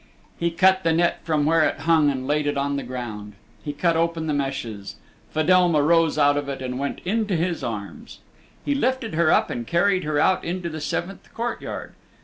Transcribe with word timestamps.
He 0.39 0.49
cut 0.49 0.83
the 0.83 0.93
net 0.93 1.19
from 1.23 1.45
where 1.45 1.63
it 1.63 1.81
hung 1.81 2.09
and 2.09 2.25
laid 2.25 2.47
it 2.47 2.57
on 2.57 2.75
the 2.75 2.81
ground. 2.81 3.33
He 3.63 3.71
cut 3.71 3.95
open 3.95 4.25
the 4.25 4.33
meshes. 4.33 4.95
Fedelma 5.31 5.83
rose 5.83 6.17
out 6.17 6.37
of 6.37 6.49
it 6.49 6.59
and 6.59 6.79
went 6.79 7.01
into 7.05 7.35
his 7.35 7.63
arms. 7.63 8.17
He 8.65 8.73
lifted 8.73 9.13
her 9.13 9.31
up 9.31 9.51
and 9.51 9.67
carried 9.67 10.03
her 10.03 10.17
out 10.19 10.43
into 10.43 10.69
the 10.69 10.81
seventh 10.81 11.31
courtyard. 11.35 11.93